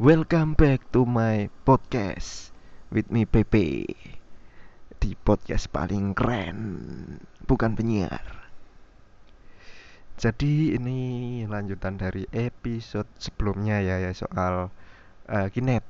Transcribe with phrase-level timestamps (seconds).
[0.00, 2.56] Welcome back to my podcast
[2.88, 3.84] with me Pepe.
[4.96, 6.56] Di podcast paling keren
[7.44, 8.48] Bukan penyiar.
[10.16, 14.72] Jadi ini lanjutan dari episode sebelumnya ya, ya Soal
[15.28, 15.84] uh, Kinet.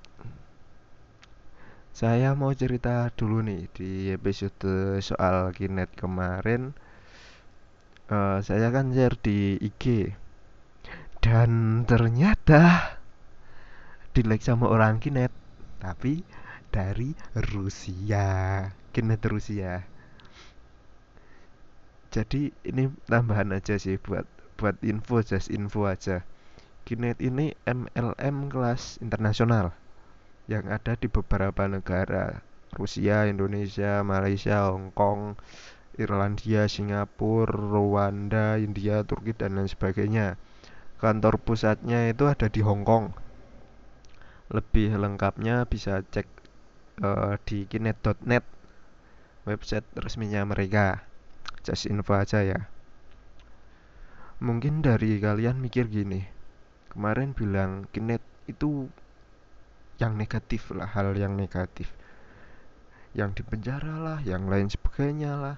[1.95, 6.75] Saya mau cerita dulu nih Di episode soal Kinet kemarin.
[8.11, 10.11] Uh, Saya kan share di IG
[11.23, 12.99] Dan ternyata
[14.11, 15.31] di like sama orang Kinet
[15.79, 16.27] tapi
[16.75, 17.15] dari
[17.55, 19.87] Rusia Kinet Rusia.
[22.11, 24.27] Jadi ini tambahan aja sih buat
[24.59, 26.27] buat info just info aja.
[26.83, 29.71] Kinet ini MLM kelas internasional
[30.51, 32.43] yang ada di beberapa negara.
[32.75, 35.39] Rusia, Indonesia, Malaysia, Hong Kong,
[35.99, 40.35] Irlandia, Singapura, Rwanda, India, Turki dan lain sebagainya.
[40.99, 43.30] Kantor pusatnya itu ada di Hong Kong
[44.51, 46.27] lebih lengkapnya bisa cek
[47.07, 48.43] uh, di kinet.net
[49.47, 51.07] website resminya mereka
[51.63, 52.67] just info aja ya.
[54.43, 56.27] Mungkin dari kalian mikir gini
[56.91, 58.91] kemarin bilang kinet itu
[60.03, 61.93] yang negatif lah hal yang negatif.
[63.15, 65.57] Yang dipenjara lah yang lain sebagainya lah.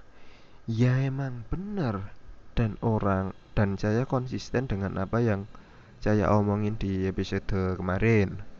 [0.69, 2.13] Ya emang bener
[2.53, 5.49] dan orang dan saya konsisten dengan apa yang
[6.03, 8.52] saya omongin di episode kemarin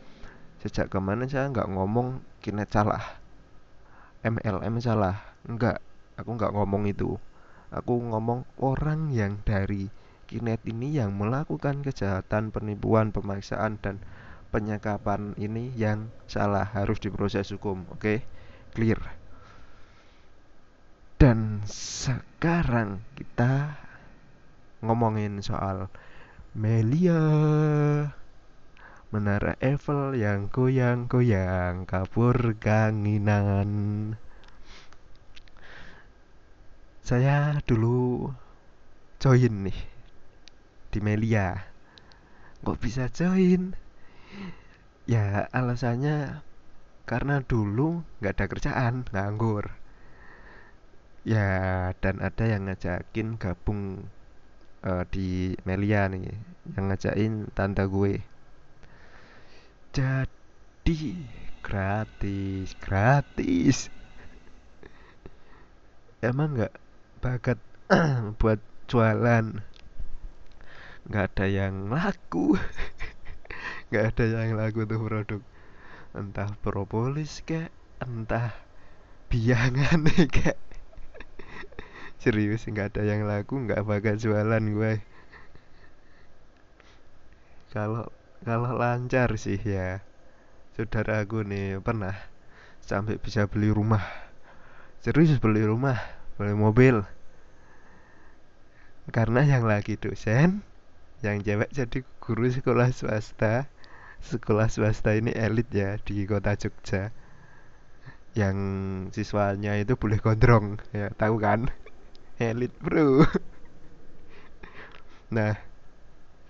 [0.63, 3.19] sejak kemarin saya nggak ngomong kinet salah.
[4.23, 5.19] MLM salah.
[5.43, 5.83] Nggak.
[6.15, 7.19] Aku nggak ngomong itu.
[7.75, 9.91] Aku ngomong orang yang dari
[10.31, 13.99] kinet ini yang melakukan kejahatan penipuan pemaksaan dan
[14.55, 16.63] penyekapan ini yang salah.
[16.63, 17.83] Harus diproses hukum.
[17.91, 17.99] Oke?
[17.99, 18.19] Okay?
[18.73, 18.99] clear?
[21.19, 23.79] Dan sekarang kita
[24.83, 25.87] ngomongin soal
[26.55, 27.19] Melia
[29.13, 33.69] Menara Eiffel yang goyang-goyang kabur kanginan
[37.05, 38.33] Saya dulu
[39.21, 39.79] join nih
[40.89, 41.61] di Melia.
[42.65, 43.77] Kok bisa join?
[45.05, 46.41] Ya alasannya
[47.05, 49.77] karena dulu nggak ada kerjaan, nganggur.
[51.21, 54.09] Ya dan ada yang ngajakin gabung
[54.81, 56.33] uh, di Melia nih
[56.73, 58.32] Yang ngajakin tante gue
[59.93, 61.13] jadi
[61.61, 63.93] gratis gratis.
[66.17, 66.73] Emang nggak
[67.21, 67.61] bakat
[68.41, 68.57] buat
[68.89, 69.61] jualan?
[71.05, 72.57] Nggak ada yang laku.
[73.93, 75.41] Nggak ada yang laku tuh produk.
[76.17, 77.69] Entah propolis kayak
[78.01, 78.49] entah
[79.29, 80.57] biangan kayak
[82.17, 84.93] serius nggak ada yang laku nggak bakat jualan gue.
[87.69, 88.09] Kalau
[88.43, 90.03] kalau lancar sih ya.
[90.75, 92.13] Saudara aku nih pernah
[92.83, 94.03] sampai bisa beli rumah.
[94.99, 95.99] Serius beli rumah
[96.35, 97.07] beli mobil.
[99.11, 100.63] Karena yang lagi dosen
[101.23, 103.71] yang cewek jadi guru sekolah swasta.
[104.23, 107.11] Sekolah swasta ini elit ya di kota Jogja.
[108.35, 108.57] Yang
[109.13, 111.71] siswanya itu boleh gondrong ya tahu kan?
[112.39, 113.23] Elit bro.
[115.33, 115.57] Nah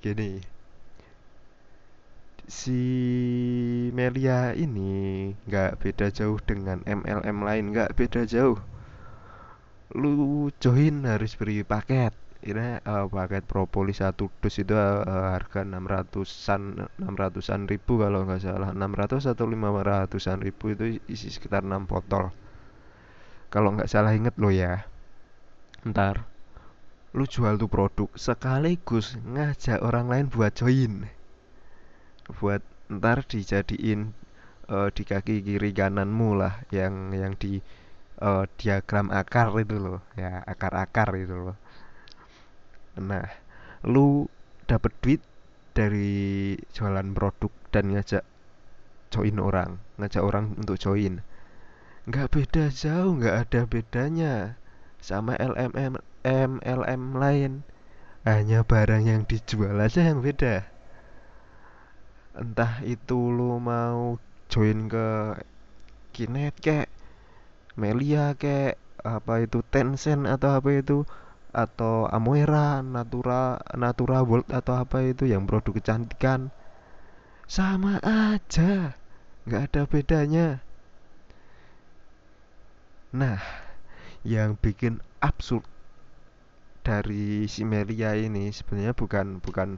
[0.03, 0.52] gini
[2.47, 2.81] si
[3.95, 8.59] Melia ini nggak beda jauh dengan MLM lain nggak beda jauh.
[9.95, 12.11] Lu join harus beri paket.
[12.43, 18.75] Ini uh, paket propolis satu dus itu uh, harga 600-an 600-an ribu kalau nggak salah.
[18.75, 22.35] 600 atau 500-an ribu itu isi sekitar 6 botol.
[23.47, 24.83] Kalau nggak salah inget lo ya.
[25.87, 26.27] Ntar.
[27.15, 31.22] Lu jual tuh produk sekaligus ngajak orang lain buat join
[32.27, 34.15] buat ntar dijadiin
[34.71, 37.59] uh, di kaki kiri kananmu lah yang yang di
[38.23, 41.57] uh, diagram akar itu loh ya akar-akar itu loh.
[42.99, 43.27] Nah
[43.83, 44.27] lu
[44.69, 45.21] dapet duit
[45.73, 48.23] dari jualan produk dan ngajak
[49.11, 51.19] join orang ngajak orang untuk join.
[52.07, 54.33] Nggak beda jauh nggak ada bedanya
[55.03, 57.67] sama LMM MLM lain.
[58.23, 60.72] Hanya barang yang dijual aja yang beda
[62.33, 64.17] entah itu lu mau
[64.49, 65.37] join ke
[66.13, 66.87] Kinet kek
[67.73, 70.97] Melia kek apa itu Tencent atau apa itu
[71.53, 76.49] atau Amoera, Natura, Natura World atau apa itu yang produk kecantikan.
[77.45, 78.97] Sama aja
[79.45, 80.47] nggak ada bedanya.
[83.13, 83.37] Nah
[84.25, 85.65] yang bikin absurd
[86.81, 89.77] dari si Melia ini sebenarnya bukan bukan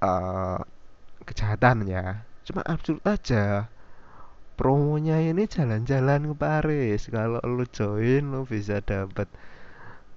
[0.00, 0.60] uh,
[1.26, 2.22] kejahatan ya.
[2.46, 3.66] Cuma absurd aja.
[4.56, 7.10] Promonya ini jalan-jalan ke Paris.
[7.12, 9.28] Kalau lu join lu bisa dapat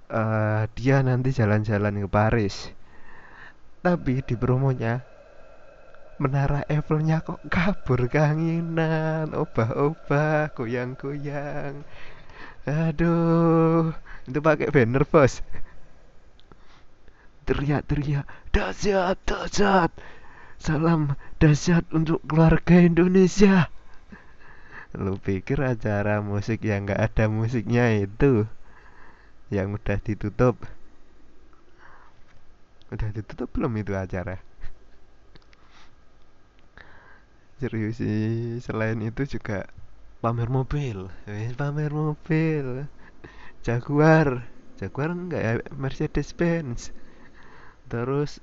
[0.08, 2.72] uh, dia nanti jalan-jalan ke Paris.
[3.84, 5.04] Tapi di promonya
[6.20, 11.80] menara Eiffelnya kok kabur kanginan obah-obah goyang-goyang.
[12.68, 13.96] Aduh
[14.28, 15.40] itu pakai banner bos.
[17.48, 19.90] Teriak-teriak dahsyat dahsyat
[20.60, 23.72] salam dahsyat untuk keluarga Indonesia.
[24.92, 28.44] Lu pikir acara musik yang gak ada musiknya itu?
[29.48, 30.56] Yang udah ditutup?
[32.92, 34.36] Udah ditutup belum itu acara?
[37.56, 39.64] Serius sih selain itu juga
[40.20, 41.08] pamer mobil.
[41.56, 42.84] Pamer mobil.
[43.64, 44.44] Jaguar.
[44.76, 45.52] Jaguar enggak ya?
[45.72, 46.92] Mercedes Benz
[47.90, 48.38] terus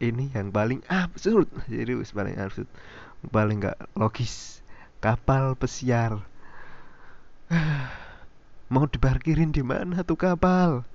[0.00, 1.46] ini yang paling absurd.
[1.70, 2.66] Serius paling absurd.
[3.28, 4.64] Paling enggak logis.
[5.04, 6.24] Kapal pesiar.
[8.72, 10.88] Mau diparkirin di mana tuh kapal?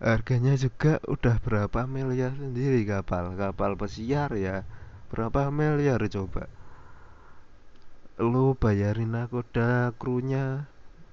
[0.00, 3.36] Harganya juga udah berapa miliar sendiri kapal?
[3.36, 4.64] Kapal pesiar ya.
[5.12, 6.48] Berapa miliar coba?
[8.16, 10.68] Lu bayarin aku nakoda krunya.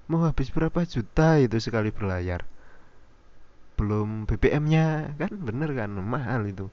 [0.08, 2.48] Mau habis berapa juta itu sekali berlayar
[3.78, 5.94] belum BBM-nya kan bener kan?
[5.94, 6.66] Mahal itu.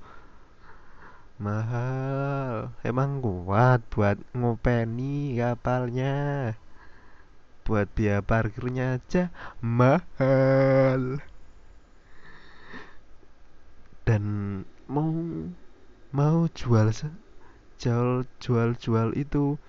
[1.37, 2.73] Mahal.
[2.81, 6.57] Emang kuat buat ngopeni kapalnya.
[7.65, 9.29] Buat biaya parkirnya aja
[9.61, 11.21] mahal.
[14.05, 14.23] Dan
[14.89, 15.09] mau
[16.13, 16.93] mau jual
[17.81, 19.61] jual jual jual itu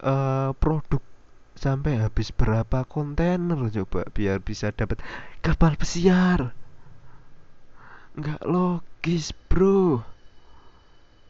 [0.00, 1.02] uh, produk
[1.54, 4.98] sampai habis berapa kontainer coba biar bisa dapat
[5.44, 6.56] kapal pesiar
[8.14, 10.02] nggak logis bro.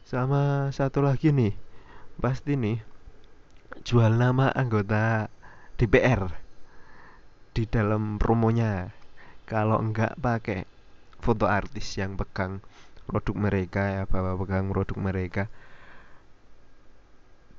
[0.05, 1.53] Sama satu lagi nih.
[2.15, 2.79] Pasti nih
[3.83, 5.27] jual nama anggota
[5.75, 6.31] DPR
[7.51, 8.93] di dalam promonya.
[9.45, 10.65] Kalau nggak pakai
[11.21, 12.61] foto artis yang pegang
[13.05, 15.43] produk mereka ya bawa pegang produk mereka.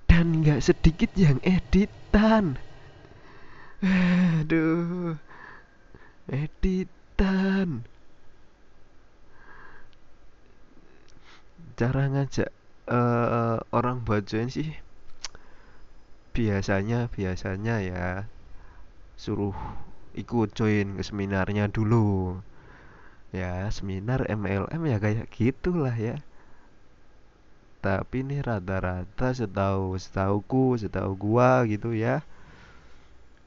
[0.06, 2.58] Dan nggak sedikit yang editan.
[3.84, 5.19] Aduh
[6.26, 7.87] editan
[11.76, 12.50] cara ngajak
[12.88, 14.73] uh, orang buat join sih
[16.32, 18.05] biasanya biasanya ya
[19.17, 19.56] suruh
[20.17, 22.40] ikut join ke seminarnya dulu.
[23.32, 26.20] Ya seminar MLM ya kayak gitulah ya.
[27.84, 32.25] Tapi ini rata-rata setahu setauku setahu gua gitu ya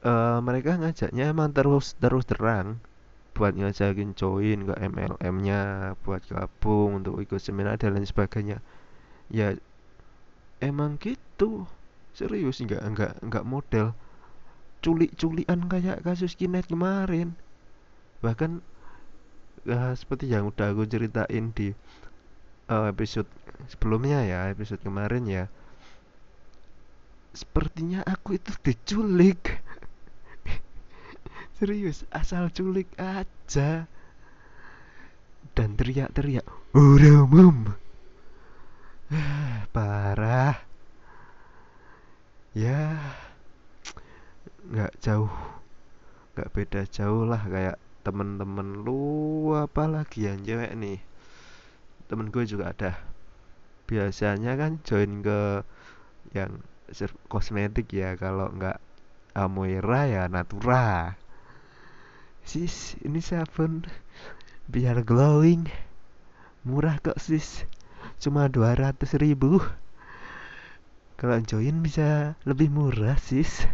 [0.04, 2.80] uh, mereka ngajaknya emang terus terus terang
[3.40, 8.60] buat ngajakin join ke MLM-nya buat gabung untuk ikut seminar dan lain sebagainya.
[9.32, 9.56] Ya
[10.60, 11.64] emang gitu.
[12.12, 13.96] Serius nggak nggak nggak model.
[14.84, 17.32] Culik-culian kayak kasus kinet kemarin.
[18.20, 18.60] Bahkan
[19.72, 21.72] uh, seperti yang udah aku ceritain di
[22.68, 23.28] uh, episode
[23.72, 25.44] sebelumnya ya episode kemarin ya.
[27.32, 29.64] Sepertinya aku itu diculik
[31.60, 33.84] serius asal culik aja.
[35.52, 37.28] Dan teriak-teriak udah
[39.76, 40.56] parah.
[42.56, 42.96] Ya
[44.72, 45.28] nggak jauh
[46.32, 47.76] nggak beda jauh lah kayak
[48.06, 50.96] temen-temen lu apalagi yang cewek nih.
[52.08, 52.96] Temen gue juga ada.
[53.84, 55.60] Biasanya kan join ke
[56.32, 56.64] yang
[57.28, 58.80] kosmetik ya kalau nggak
[59.36, 61.19] Amoira ya Natura
[62.44, 63.84] sis ini sabun
[64.70, 65.66] biar glowing.
[66.62, 67.64] Murah kok sis.
[68.20, 69.58] Cuma 200 ribu.
[71.20, 73.66] Kalau join bisa lebih murah sis.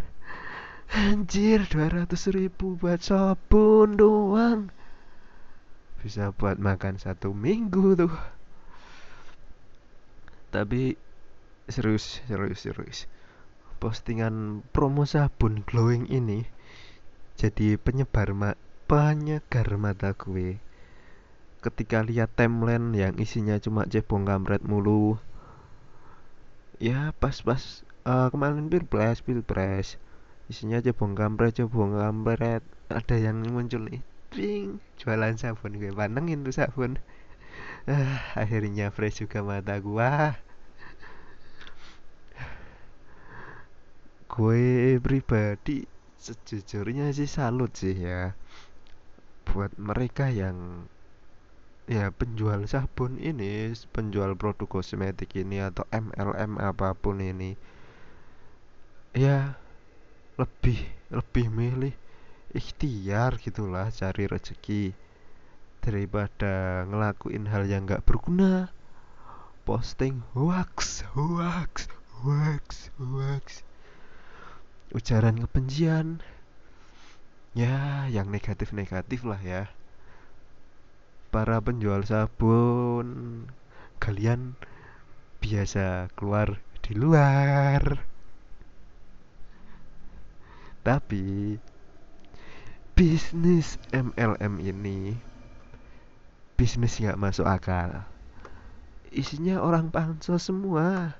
[0.91, 4.71] Anjir 200 ribu buat sabun doang.
[6.01, 8.15] Bisa buat makan satu minggu tuh.
[10.55, 10.95] Tapi
[11.67, 12.99] serius serius serius.
[13.83, 16.56] Postingan promo sabun glowing ini
[17.37, 18.51] Jadi penyebar ma
[18.89, 20.57] penyegar mata gue
[21.61, 25.21] Ketika lihat timeline yang isinya cuma cebong kamret mulu
[26.81, 29.97] Ya pas-pas uh, kemarin pilpres pilpres.
[30.47, 32.61] Isinya cebong kampret cebong kampret.
[32.93, 34.01] Ada yang muncul nih
[34.31, 36.97] Ding, jualan sabun gue pantengin tuh sabun.
[37.87, 40.35] Ah, akhirnya fresh juga mata gua.
[44.27, 45.87] Gue pribadi
[46.21, 48.37] sejujurnya sih salut sih ya.
[49.47, 50.89] Buat mereka yang
[51.87, 57.55] ya penjual sabun ini penjual produk kosmetik ini atau MLM apa pun ini
[59.15, 59.55] ya
[60.35, 60.83] lebih
[61.15, 61.95] lebih milih
[62.51, 64.93] ikhtiar gitulah cari rezeki
[65.87, 68.75] daripada ngelakuin hal yang nggak berguna.
[69.67, 71.91] Posting hoax hoax
[72.23, 73.67] hoax hoax
[74.95, 76.21] ujaran kebencian.
[77.57, 79.63] Ya yang negatif-negatif lah ya.
[81.33, 83.49] Para penjual sabun.
[83.99, 84.55] Kalian
[85.41, 88.05] biasa keluar di luar.
[90.87, 91.59] Tapi
[92.95, 95.19] bisnis MLM ini
[96.55, 98.07] bisnis nggak masuk akal.
[99.11, 101.19] Isinya orang pansos semua.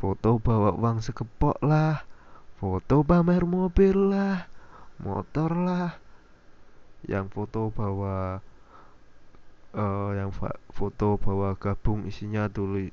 [0.00, 2.02] Foto bawa uang sekepok lah
[2.58, 4.54] foto pamer mobil lah
[5.02, 5.98] motor lah.
[7.04, 8.40] Yang foto bawa
[9.76, 10.30] uh, yang
[10.72, 12.90] foto bawa gabung isinya tulis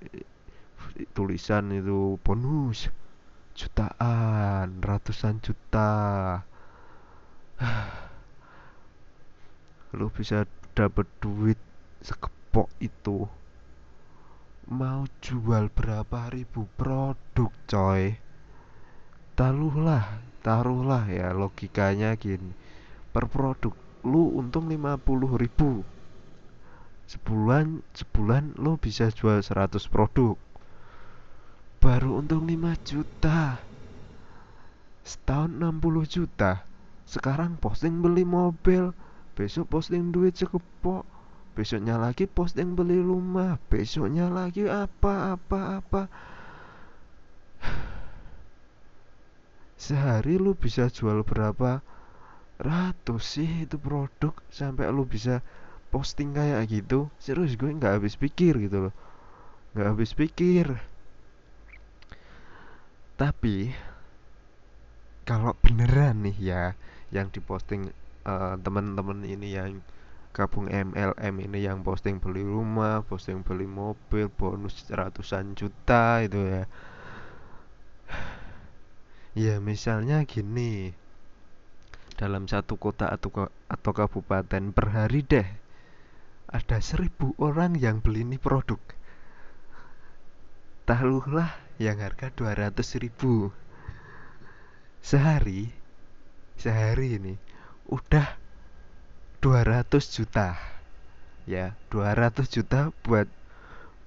[1.15, 2.89] tulisan itu bonus.
[3.55, 5.91] Jutaan ratusan juta.
[9.97, 11.59] Lu bisa dapat duit
[11.99, 13.27] sekepok itu.
[14.71, 18.30] Mau jual berapa ribu produk coy
[19.41, 22.53] taruhlah taruhlah ya logikanya gini.
[23.09, 23.73] Per produk
[24.05, 25.01] lu untung 50
[25.41, 25.81] ribu.
[27.09, 30.37] Sebulan sebulan lu bisa jual 100 produk.
[31.81, 33.57] Baru untung 5 juta.
[35.01, 36.61] Setahun 60 juta.
[37.09, 38.93] Sekarang posting beli mobil
[39.33, 41.01] besok posting duit sekepok.
[41.57, 46.01] Besoknya lagi posting beli rumah besoknya lagi apa apa apa
[49.81, 51.81] sehari lu bisa jual berapa
[52.61, 55.41] ratus sih itu produk sampai lu bisa
[55.89, 57.09] posting kayak gitu?
[57.17, 58.93] Serius gue nggak habis pikir gitu loh.
[59.73, 60.77] Nggak habis pikir.
[63.17, 63.73] Tapi
[65.25, 66.63] kalau beneran nih ya
[67.09, 67.89] yang diposting
[68.29, 69.81] uh, teman-teman ini yang
[70.31, 76.63] gabung MLM ini yang posting beli rumah, posting beli mobil, bonus ratusan juta itu ya
[79.37, 80.91] ya misalnya gini.
[82.19, 85.47] Dalam satu kota atau atau kabupaten per hari deh
[86.51, 88.77] ada seribu orang yang beli ini produk.
[90.83, 93.49] Taruhlah yang harga 200 ribu.
[95.01, 95.71] Sehari
[96.59, 97.33] sehari ini
[97.89, 98.37] udah
[99.41, 100.59] 200 juta.
[101.49, 103.25] Ya 200 juta buat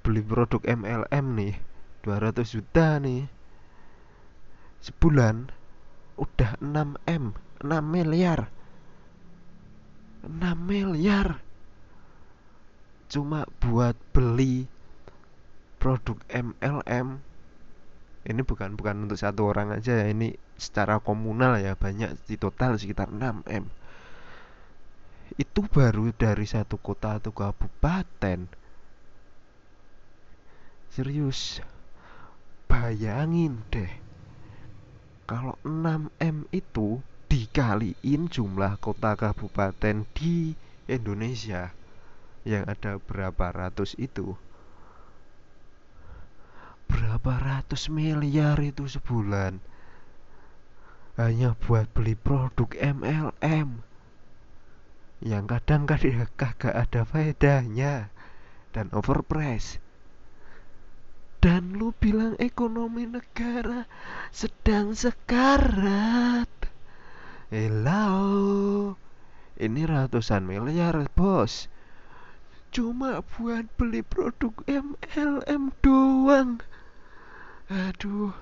[0.07, 1.57] beli produk MLM nih.
[2.05, 3.27] 200 juta nih
[4.85, 5.49] sebulan
[6.21, 7.25] udah 6 M
[7.65, 8.53] 6 miliar.
[10.29, 10.29] 6
[10.61, 11.41] miliar.
[13.09, 14.69] Cuma buat beli
[15.81, 17.21] produk MLM
[18.25, 22.81] ini bukan bukan untuk satu orang aja ya ini secara komunal ya banyak di total
[22.81, 23.65] sekitar 6 M.
[25.37, 28.49] Itu baru dari satu kota atau kabupaten.
[30.89, 31.61] Serius
[32.65, 34.04] bayangin deh
[35.25, 37.01] kalau 6M itu
[37.33, 40.53] dikaliin jumlah kota kabupaten di
[40.85, 41.73] Indonesia
[42.45, 44.37] yang ada berapa ratus itu?
[46.85, 49.65] Berapa ratus miliar itu sebulan?
[51.17, 53.81] Hanya buat beli produk MLM
[55.25, 58.13] yang kadang-kadang kagak ada faedahnya
[58.77, 59.84] dan overprice
[61.45, 63.85] dan lu bilang ekonomi negara
[64.33, 66.49] sedang sekarat.
[67.53, 68.09] Hello
[69.61, 71.69] ini ratusan miliar bos.
[72.73, 76.65] Cuma buat beli produk MLM doang.
[77.69, 78.33] Aduh.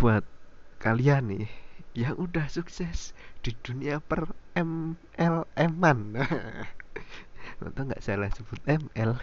[0.00, 0.24] Buat
[0.80, 1.46] kalian nih
[1.92, 3.12] yang udah sukses
[3.44, 5.98] di dunia per MLM-an
[7.60, 9.20] Untung nggak salah sebut ML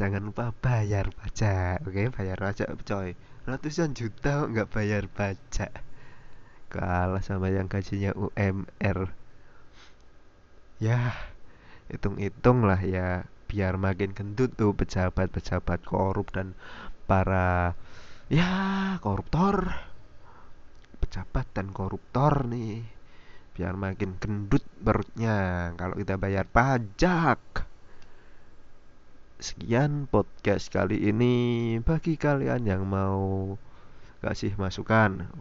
[0.00, 2.16] jangan lupa bayar pajak oke?
[2.16, 3.12] Bayar pajak coy.
[3.44, 5.84] Ratusan juta nggak bayar pajak?
[6.72, 9.12] Kalah sama yang gajinya UMR
[10.80, 11.12] ya
[11.92, 16.56] hitung-hitung lah ya biar makin gendut tuh pejabat-pejabat korup dan
[17.04, 17.76] para
[18.32, 19.76] ya koruptor.
[21.04, 22.88] Pejabat dan koruptor nih
[23.52, 27.68] biar makin gendut perutnya kalau kita bayar pajak
[29.40, 31.76] sekian podcast kali ini.
[31.80, 33.56] Bagi kalian yang mau
[34.20, 35.32] kasih masukan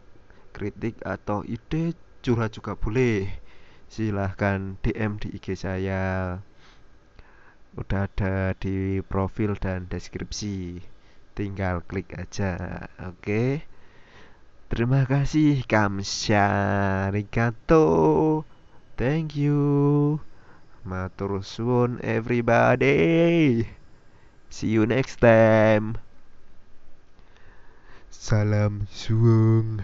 [0.56, 3.28] kritik atau ide curhat juga boleh
[3.92, 6.40] silahkan DM di IG saya.
[7.76, 10.80] Udah ada di profil dan deskripsi.
[11.36, 13.64] Tinggal klik aja oke?
[14.72, 16.48] Terima kasih kamsha
[17.12, 17.86] arigato
[18.96, 20.20] thank you.
[20.88, 23.79] Matur suwun everybody
[24.50, 25.98] see you next time.
[28.10, 29.82] Salam suwung